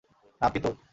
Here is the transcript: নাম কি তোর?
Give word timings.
নাম 0.41 0.51
কি 0.53 0.59
তোর? 0.59 0.73